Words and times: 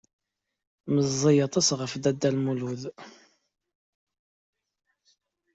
Meẓẓiy 0.93 1.37
aṭas 1.47 1.67
ɣef 1.79 1.93
Dda 2.03 2.29
Lmulud. 2.35 2.83